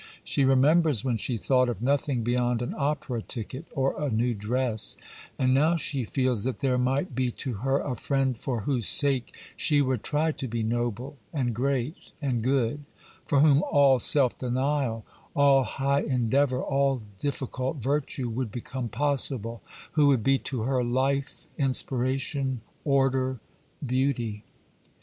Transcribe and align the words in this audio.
She 0.23 0.43
remembers 0.43 1.05
when 1.05 1.17
she 1.17 1.37
thought 1.37 1.69
of 1.69 1.83
nothing 1.83 2.23
beyond 2.23 2.63
an 2.63 2.73
opera 2.75 3.21
ticket 3.21 3.65
or 3.75 4.01
a 4.01 4.09
new 4.09 4.33
dress; 4.33 4.95
and 5.37 5.53
now 5.53 5.75
she 5.75 6.05
feels 6.05 6.43
that 6.43 6.57
there 6.57 6.79
might 6.79 7.13
be 7.13 7.29
to 7.33 7.53
her 7.61 7.79
a 7.79 7.95
friend 7.95 8.35
for 8.35 8.61
whose 8.61 8.87
sake 8.89 9.31
she 9.55 9.79
would 9.79 10.01
try 10.01 10.31
to 10.31 10.47
be 10.47 10.63
noble 10.63 11.17
and 11.31 11.53
great 11.53 12.13
and 12.19 12.41
good; 12.41 12.83
for 13.27 13.41
whom 13.41 13.61
all 13.69 13.99
self 13.99 14.35
denial, 14.39 15.05
all 15.35 15.61
high 15.61 16.01
endeavour, 16.01 16.63
all 16.63 17.03
difficult 17.19 17.77
virtue, 17.77 18.27
would 18.27 18.51
become 18.51 18.89
possible; 18.89 19.61
who 19.91 20.07
would 20.07 20.23
be 20.23 20.39
to 20.39 20.63
her 20.63 20.83
life, 20.83 21.45
inspiration, 21.59 22.61
order, 22.83 23.39
beauty. 23.85 24.43